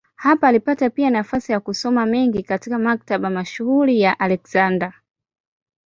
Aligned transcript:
Hapa 0.15 0.47
alipata 0.47 0.89
pia 0.89 1.09
nafasi 1.09 1.51
ya 1.51 1.59
kusoma 1.59 2.05
mengi 2.05 2.43
katika 2.43 2.79
maktaba 2.79 3.29
mashuhuri 3.29 4.01
ya 4.01 4.19
Aleksandria. 4.19 4.93